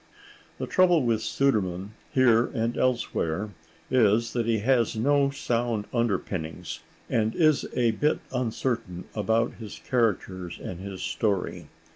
[0.57, 3.51] The trouble with Sudermann, here and elsewhere,
[3.91, 10.57] is that he has no sound underpinnings, and is a bit uncertain about his characters
[10.59, 11.67] and his story.